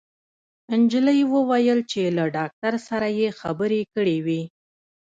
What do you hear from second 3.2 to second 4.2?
خبرې کړې